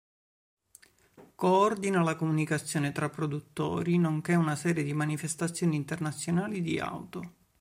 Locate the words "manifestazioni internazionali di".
4.93-6.79